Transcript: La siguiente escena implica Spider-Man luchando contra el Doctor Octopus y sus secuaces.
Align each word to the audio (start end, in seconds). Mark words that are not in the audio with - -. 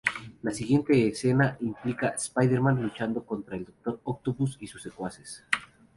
La 0.41 0.49
siguiente 0.49 1.07
escena 1.09 1.57
implica 1.59 2.07
Spider-Man 2.17 2.81
luchando 2.81 3.23
contra 3.23 3.55
el 3.55 3.65
Doctor 3.65 4.01
Octopus 4.03 4.57
y 4.59 4.65
sus 4.65 4.81
secuaces. 4.81 5.43